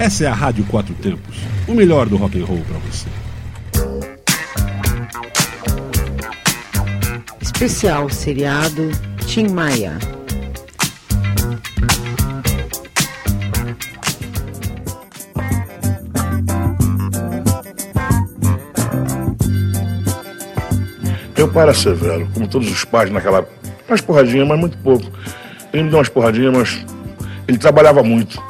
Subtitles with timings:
[0.00, 1.36] Essa é a Rádio Quatro Tempos,
[1.68, 3.06] o melhor do rock and roll para você.
[7.42, 8.90] Especial seriado
[9.26, 9.98] Tim Maia.
[21.36, 23.46] Meu pai era severo, como todos os pais naquela
[23.86, 25.04] Umas porradinhas, mas muito pouco.
[25.74, 26.86] Ele me deu umas porradinhas, mas
[27.46, 28.42] ele trabalhava muito.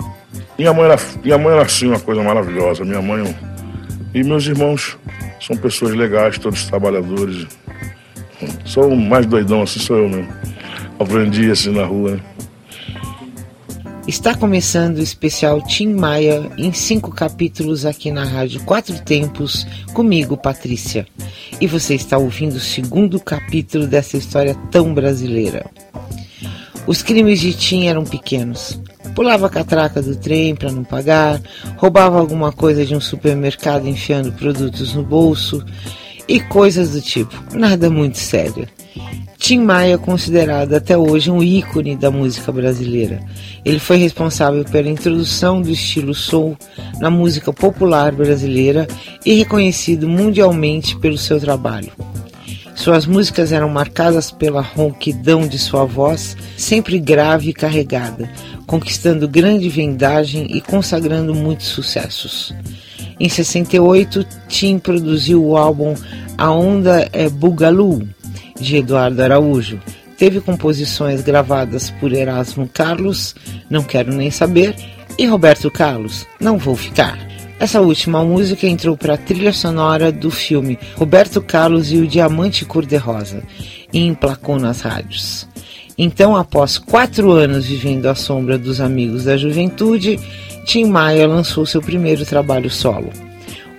[0.61, 2.85] Minha mãe era, minha mãe era assim, uma coisa maravilhosa.
[2.85, 3.35] Minha mãe
[4.13, 4.99] e meus irmãos
[5.41, 7.47] são pessoas legais, todos trabalhadores.
[8.67, 10.29] Sou mais doidão, assim sou eu mesmo.
[10.99, 12.11] Aprendi assim na rua.
[12.11, 12.21] Né?
[14.07, 20.37] Está começando o especial Tim Maia em cinco capítulos aqui na Rádio Quatro Tempos, comigo,
[20.37, 21.07] Patrícia.
[21.59, 25.71] E você está ouvindo o segundo capítulo dessa história tão brasileira.
[26.87, 28.81] Os crimes de Tim eram pequenos.
[29.15, 31.41] Pulava a catraca do trem para não pagar,
[31.77, 35.65] roubava alguma coisa de um supermercado enfiando produtos no bolso
[36.27, 37.35] e coisas do tipo.
[37.55, 38.69] Nada muito sério.
[39.37, 43.21] Tim Maia é considerado até hoje um ícone da música brasileira.
[43.65, 46.57] Ele foi responsável pela introdução do estilo soul
[47.01, 48.87] na música popular brasileira
[49.25, 51.91] e reconhecido mundialmente pelo seu trabalho.
[52.81, 58.33] Suas músicas eram marcadas pela ronquidão de sua voz, sempre grave e carregada,
[58.67, 62.55] conquistando grande vendagem e consagrando muitos sucessos.
[63.21, 65.95] Em 68, Tim produziu o álbum
[66.39, 68.09] A Onda é Bugalu,
[68.59, 69.79] de Eduardo Araújo.
[70.17, 73.35] Teve composições gravadas por Erasmo Carlos,
[73.69, 74.75] Não Quero Nem Saber,
[75.19, 77.30] e Roberto Carlos, Não Vou Ficar.
[77.61, 82.65] Essa última música entrou para a trilha sonora do filme Roberto Carlos e o Diamante
[82.65, 83.43] Cor-de-Rosa
[83.93, 85.47] e emplacou nas rádios.
[85.97, 90.19] Então, após quatro anos vivendo à sombra dos amigos da juventude,
[90.65, 93.11] Tim Maia lançou seu primeiro trabalho solo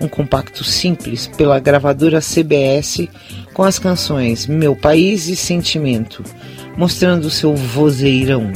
[0.01, 3.07] um compacto simples pela gravadora CBS
[3.53, 6.23] com as canções Meu País e Sentimento,
[6.75, 8.51] mostrando seu vozeirão.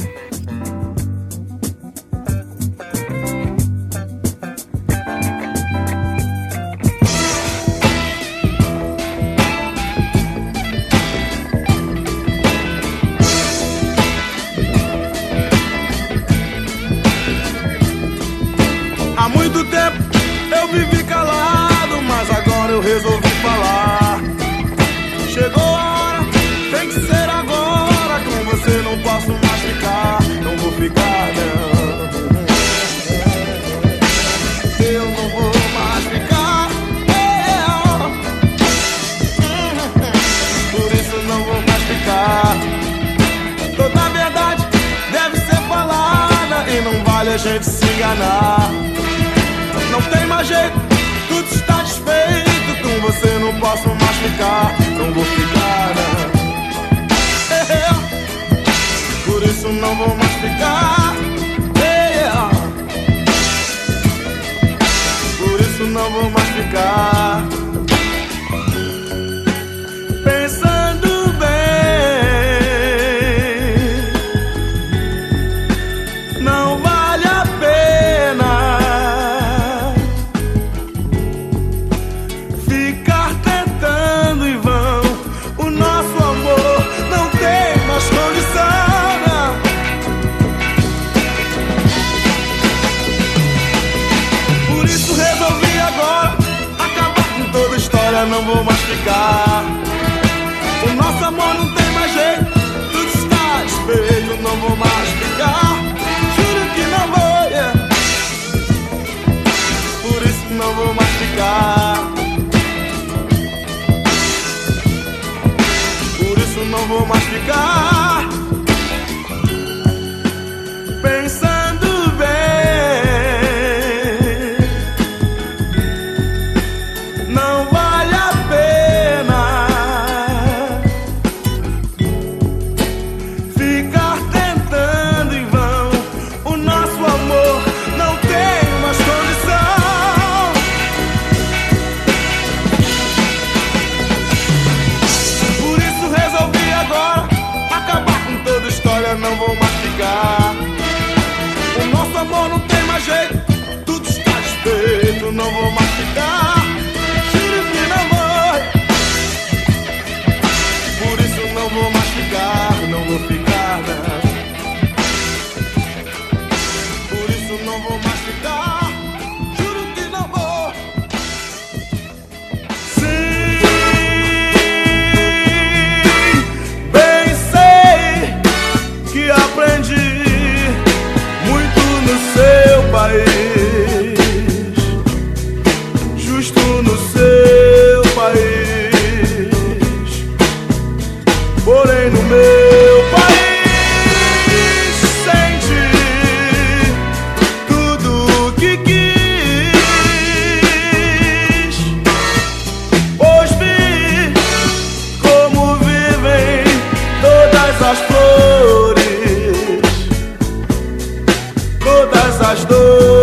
[212.56, 213.15] as dores.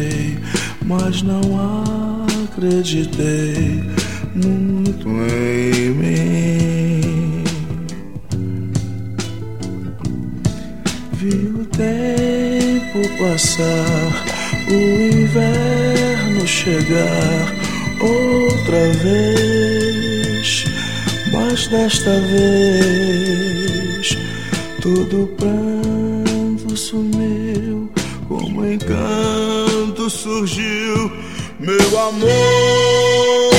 [0.00, 0.38] sonhei,
[0.86, 1.40] mas não
[2.44, 3.82] acreditei
[4.34, 7.44] muito em mim.
[11.12, 14.24] Vi o tempo passar,
[14.68, 17.54] o inverno chegar
[18.00, 20.64] outra vez,
[21.32, 24.16] mas desta vez
[24.80, 27.90] todo pranto sumiu
[28.30, 31.10] como encanto surgiu
[31.58, 33.49] meu amor.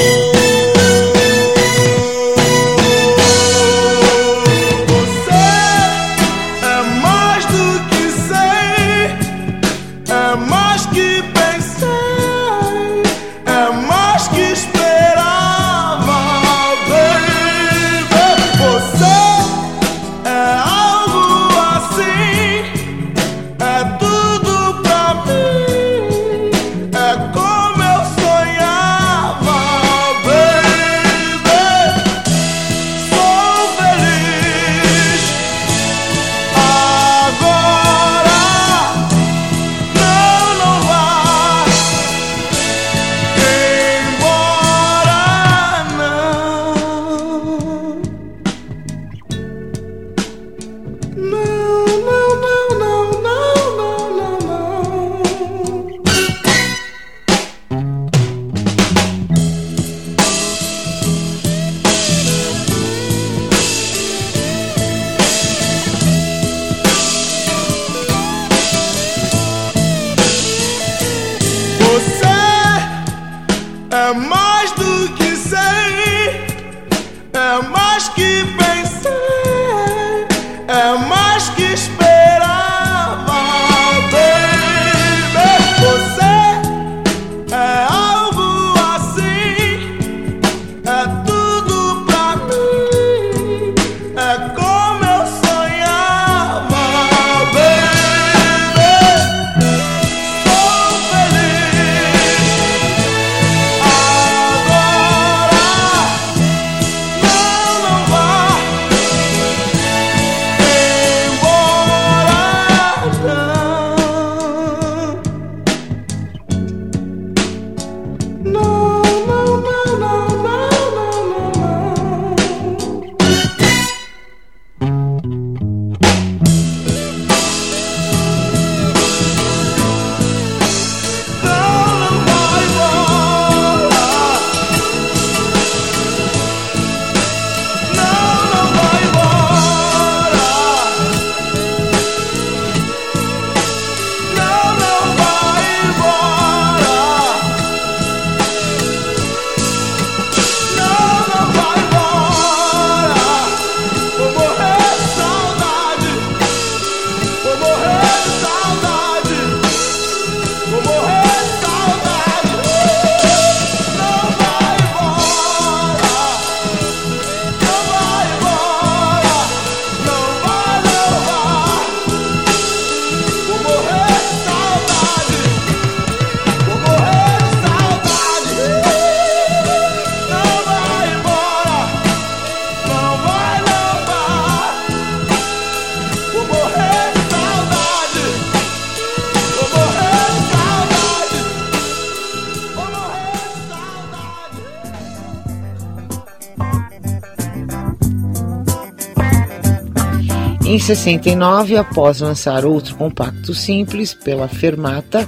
[200.72, 205.28] Em 69, após lançar outro compacto simples pela Fermata,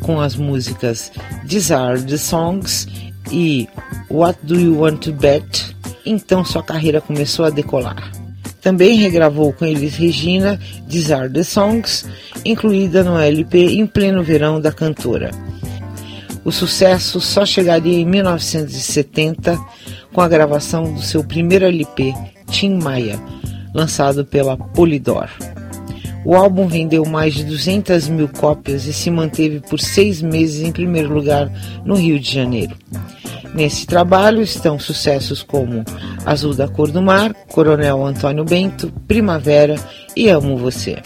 [0.00, 1.12] com as músicas
[1.44, 2.88] Desire Songs
[3.30, 3.68] e
[4.10, 8.10] What Do You Want to Bet, então sua carreira começou a decolar.
[8.60, 12.04] Também regravou com eles Regina Desire the Songs,
[12.44, 15.30] incluída no LP em pleno verão da cantora.
[16.44, 19.56] O sucesso só chegaria em 1970
[20.12, 22.12] com a gravação do seu primeiro LP,
[22.50, 23.20] Tim Maia,
[23.74, 25.28] lançado pela Polydor.
[26.24, 30.72] O álbum vendeu mais de 200 mil cópias e se manteve por seis meses em
[30.72, 31.50] primeiro lugar
[31.84, 32.76] no Rio de Janeiro.
[33.54, 35.84] Nesse trabalho estão sucessos como
[36.24, 39.76] Azul da Cor do Mar, Coronel Antônio Bento, Primavera
[40.14, 40.98] e Amo Você.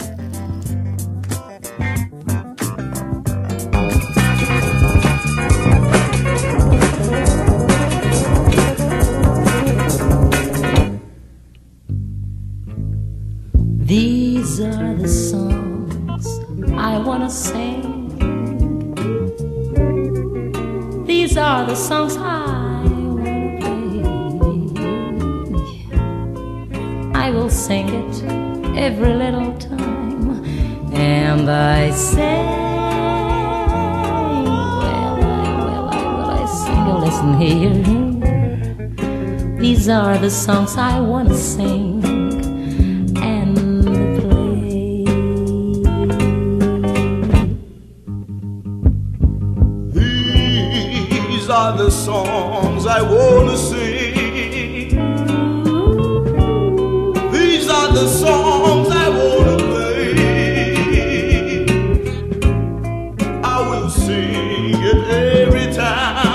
[64.05, 66.34] Sing it every time.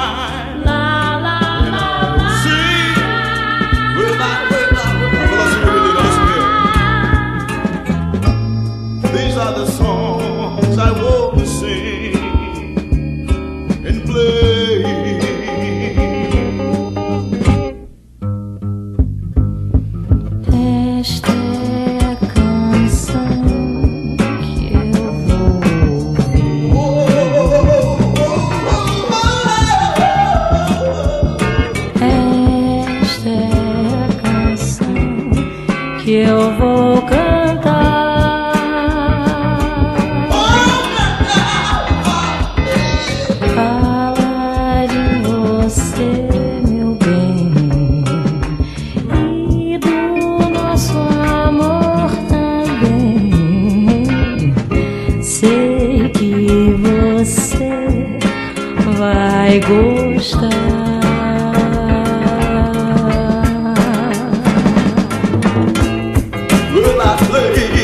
[66.73, 67.80] Will I play?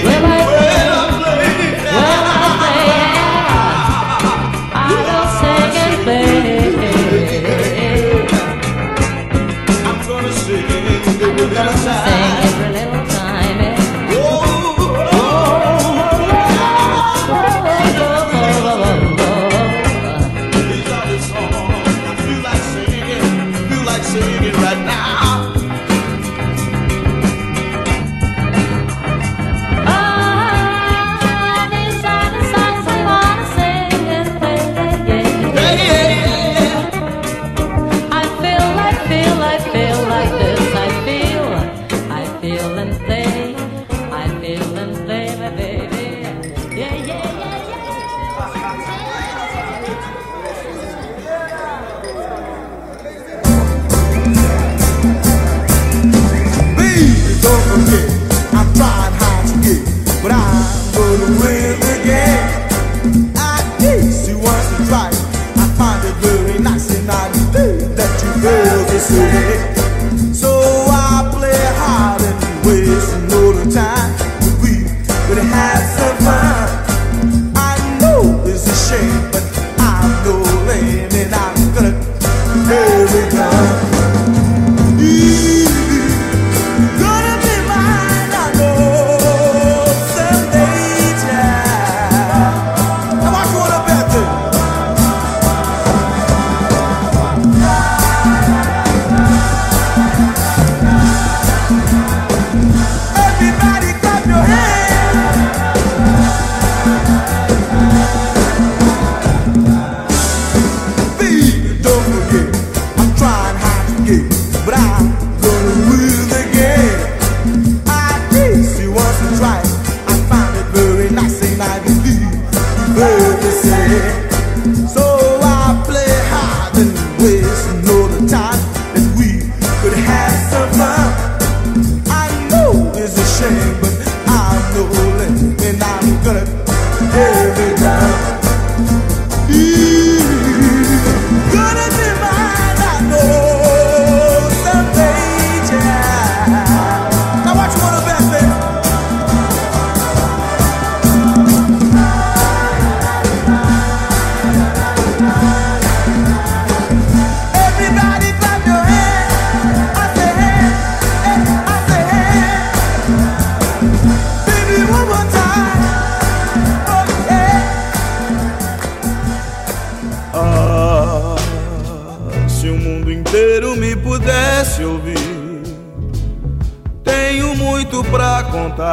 [136.99, 137.77] Tear me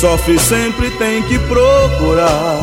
[0.00, 2.58] Sofre sempre tem que procurar,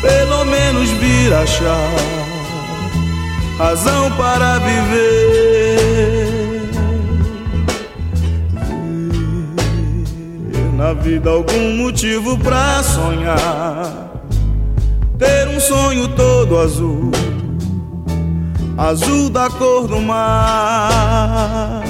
[0.00, 1.90] pelo menos vir achar
[3.58, 5.80] razão para viver.
[10.48, 14.12] Ver na vida algum motivo pra sonhar,
[15.18, 17.10] ter um sonho todo azul,
[18.78, 21.89] azul da cor do mar.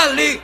[0.00, 0.40] ali,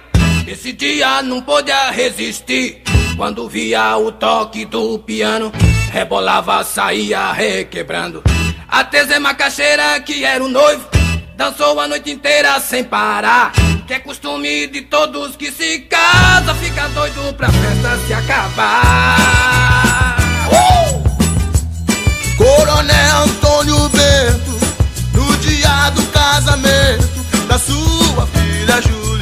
[0.47, 2.83] esse dia não pôde resistir.
[3.17, 5.51] Quando via o toque do piano,
[5.91, 8.23] rebolava, saía requebrando.
[8.69, 10.87] Até Zé Macaxeira, que era o noivo,
[11.35, 13.53] dançou a noite inteira sem parar.
[13.87, 19.17] Que é costume de todos que se casa, fica doido pra festa se acabar.
[20.53, 21.07] Uh!
[22.37, 24.59] Coronel Antônio Bento,
[25.15, 27.17] no dia do casamento
[27.49, 29.16] da sua filha Juliana.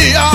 [0.00, 0.29] Mas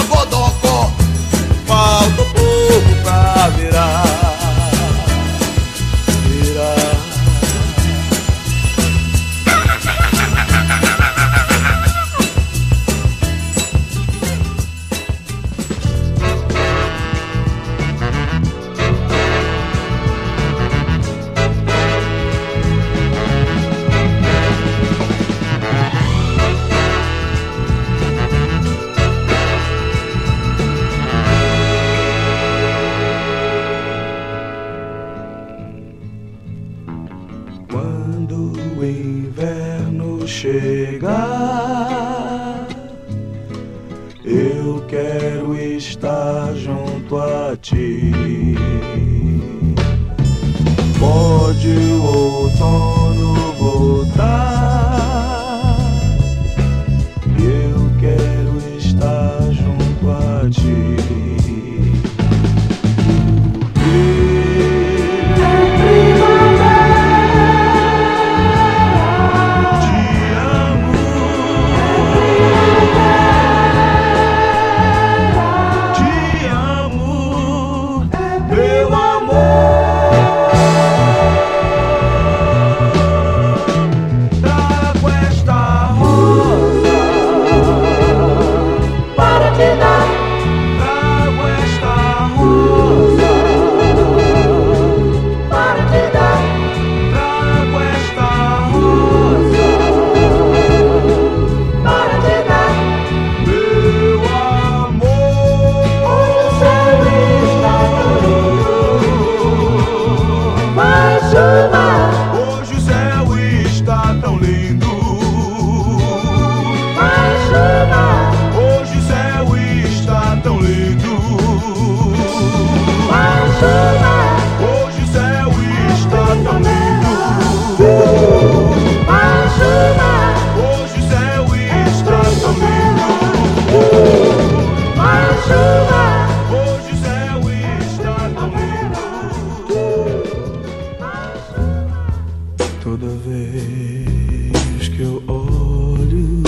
[142.85, 146.43] Toda vez que eu olho,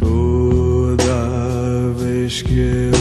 [0.00, 2.91] toda vez que eu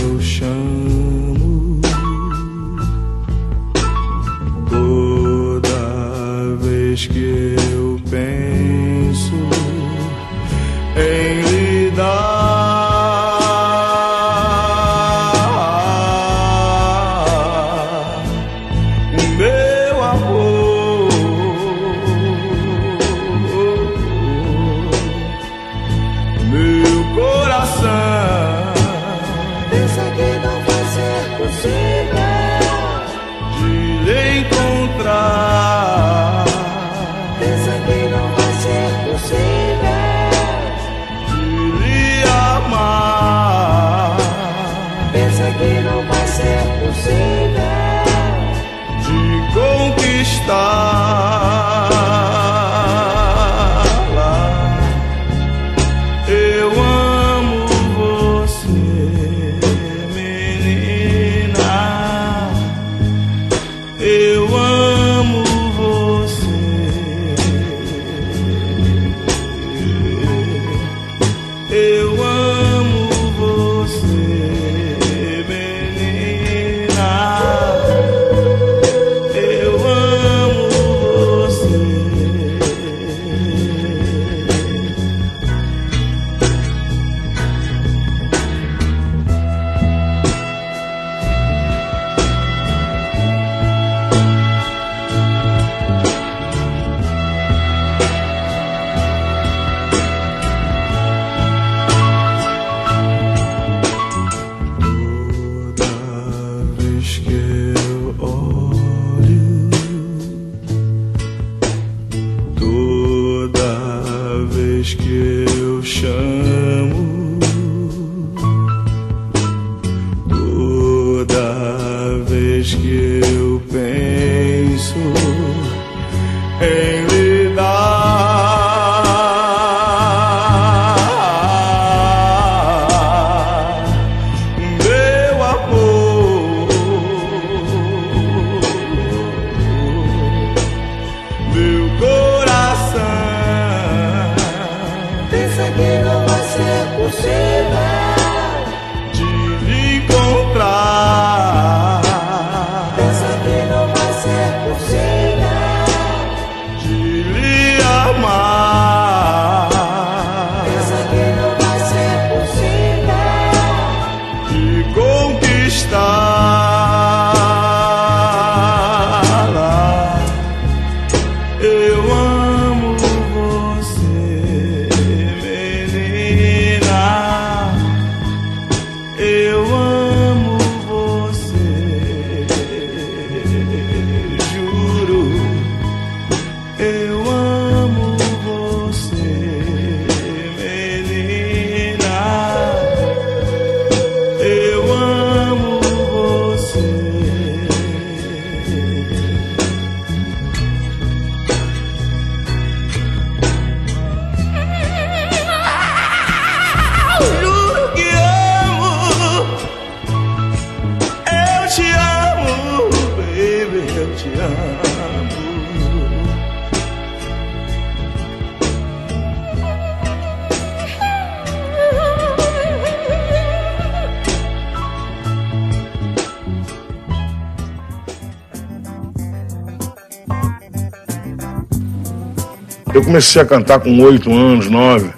[233.11, 235.11] comecei a cantar com oito anos, nove.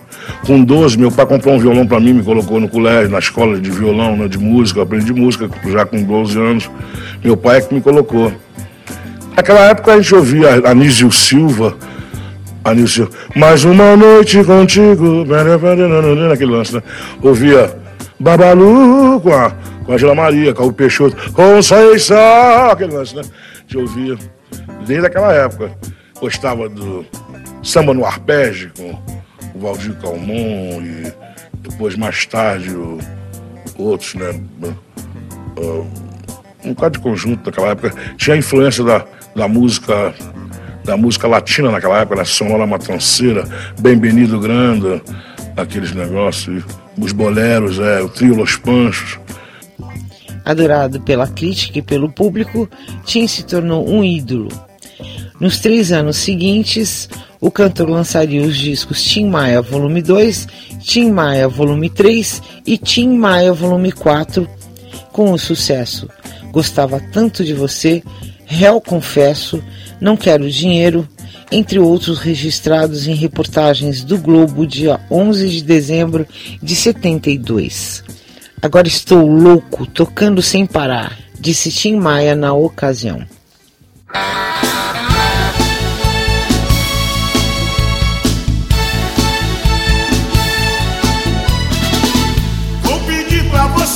[0.47, 3.59] Com 12, meu pai comprou um violão para mim, me colocou no colégio, na escola
[3.59, 4.79] de violão, né, de música.
[4.79, 6.71] Eu aprendi música já com 12 anos.
[7.23, 8.33] Meu pai é que me colocou.
[9.35, 11.75] Naquela época a gente ouvia Anísio Silva,
[12.63, 15.23] Anísio, mais uma noite contigo,
[16.27, 16.81] naquele lance, né?
[17.21, 17.75] Ouvia
[18.19, 19.51] Babalu com a,
[19.85, 23.21] com a Angela Maria, com o Peixoto, Conceição, aquele lance, né?
[23.67, 24.15] Gente ouvia
[24.87, 25.71] desde aquela época.
[26.19, 27.05] Gostava do
[27.63, 28.91] samba no arpege com
[29.55, 31.13] o Valdir Calmon e
[31.59, 32.99] depois mais tarde o,
[33.77, 34.39] outros, né?
[35.57, 35.87] Uh,
[36.63, 37.93] um bocado de conjunto daquela época.
[38.17, 40.13] Tinha a influência da, da música
[40.83, 43.47] da música latina naquela época, da Sonora Matanceira,
[43.79, 45.01] Bem-vindo Grande,
[45.55, 46.61] aqueles negócios,
[46.97, 49.17] os boleros, é, o trio Los Panchos.
[50.43, 52.69] Adorado pela crítica e pelo público,
[53.05, 54.49] Tim se tornou um ídolo.
[55.39, 57.09] Nos três anos seguintes,
[57.41, 60.47] o cantor lançaria os discos Tim Maia Volume 2,
[60.79, 64.47] Tim Maia Volume 3 e Tim Maia Volume 4,
[65.11, 66.07] com o sucesso
[66.53, 68.03] Gostava Tanto de Você,
[68.45, 69.61] Réu Confesso,
[69.99, 71.09] Não Quero Dinheiro,
[71.51, 76.27] entre outros registrados em reportagens do Globo dia 11 de dezembro
[76.61, 78.03] de 72.
[78.61, 83.25] Agora estou louco, tocando sem parar, disse Tim Maia na ocasião.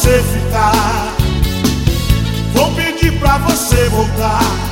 [0.07, 1.17] Você ficar.
[2.53, 4.66] Vou pedir pra você voltar.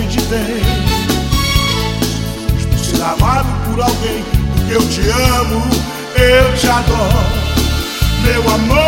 [0.00, 0.62] Gente tem.
[2.70, 5.66] Por ser amado por alguém, porque eu te amo,
[6.14, 7.26] eu te adoro,
[8.22, 8.78] meu amor.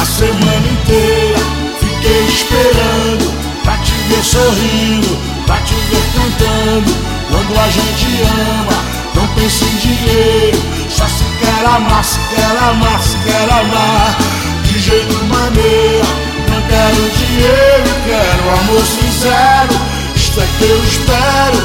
[0.00, 1.38] A semana inteira
[1.80, 3.32] fiquei esperando
[3.64, 7.10] pra te ver sorrindo, pra te ver cantando.
[7.30, 8.78] Quando a gente ama,
[9.14, 14.16] não pensa em dinheiro, só se quer amar, se quer amar, se quer amar.
[14.64, 16.06] De jeito maneira,
[16.38, 16.39] não
[16.70, 19.74] quero dinheiro, quero amor sincero.
[20.14, 21.58] Isto é que eu espero,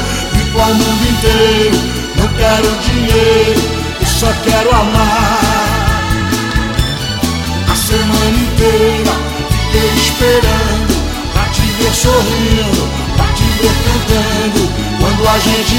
[0.52, 1.78] para o mundo inteiro.
[2.16, 3.62] Não quero dinheiro,
[4.00, 5.40] eu só quero amar.
[7.70, 9.12] A semana inteira
[9.50, 10.94] fiquei esperando
[11.32, 14.62] pra te ver sorrindo, pra te ver cantando.
[14.98, 15.76] Quando a gente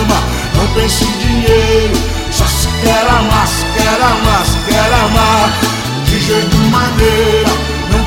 [0.00, 0.18] ama,
[0.54, 1.98] não pense em dinheiro,
[2.30, 5.50] só se quer amar, se quer amar, se quer amar.
[6.04, 7.50] De jeito maneira,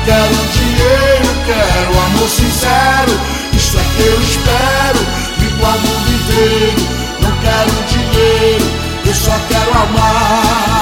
[0.04, 3.12] quero dinheiro, quero amor sincero.
[3.52, 4.98] Isso é que eu espero,
[5.38, 6.82] vivo ao mundo inteiro.
[7.20, 8.66] Não quero dinheiro,
[9.06, 10.81] eu só quero amar.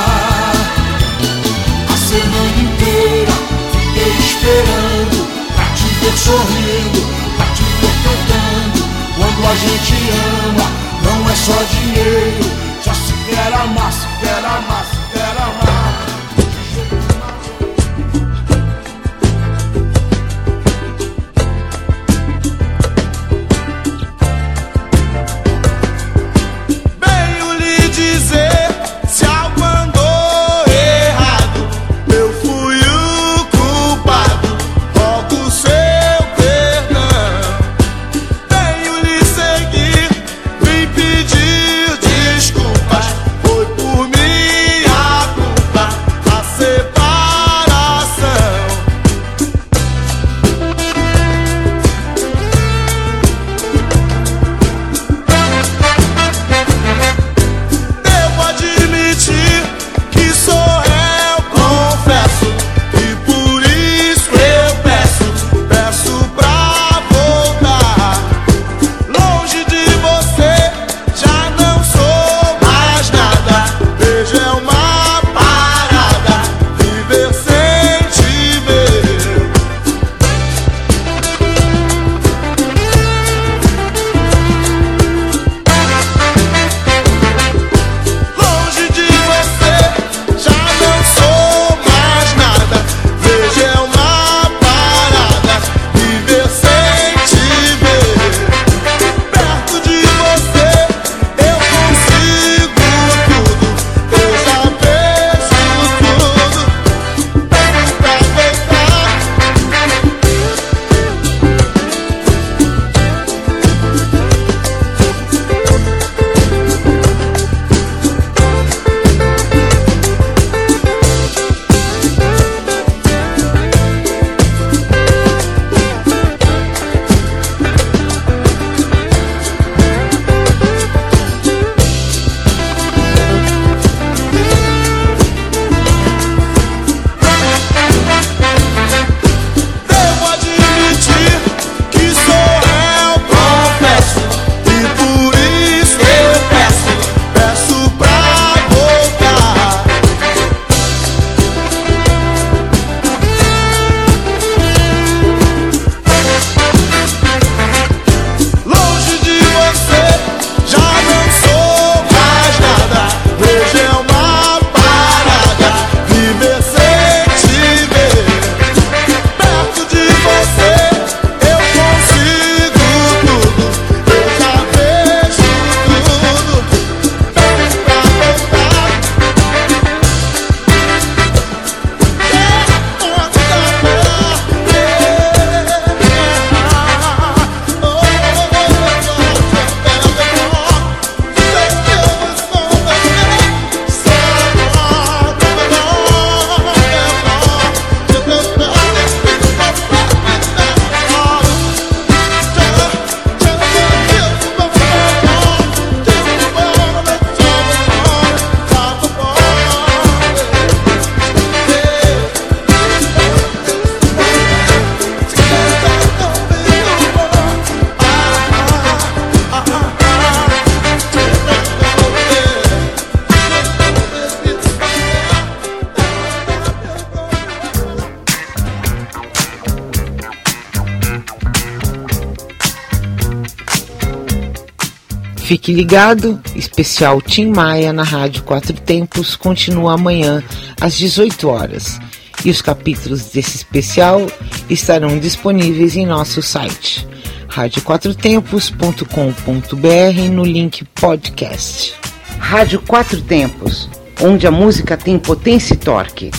[235.50, 240.44] Fique ligado, especial Tim Maia na Rádio Quatro Tempos continua amanhã
[240.80, 241.98] às 18 horas.
[242.44, 244.28] E os capítulos desse especial
[244.68, 247.04] estarão disponíveis em nosso site
[247.48, 251.94] radioquatrotempos.com.br no link podcast.
[252.38, 253.90] Rádio Quatro Tempos,
[254.22, 256.30] onde a música tem potência e torque.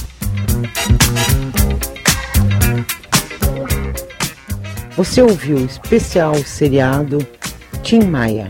[4.95, 7.27] Você ouviu o especial seriado
[7.83, 8.49] Tim Maia.